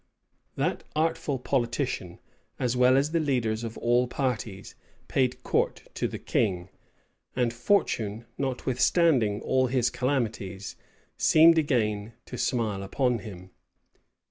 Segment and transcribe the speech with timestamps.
[0.55, 2.17] That artful politician,
[2.57, 4.73] as well as the leaders of all parties,
[5.07, 6.69] paid court to the king;
[7.35, 10.75] and fortune, notwithstanding all his calamities,
[11.17, 13.51] seemed again to smile upon him.